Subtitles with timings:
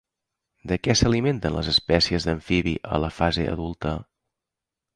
[0.71, 3.95] De què s'alimenten les espècies d'amfibi a la fase adulta?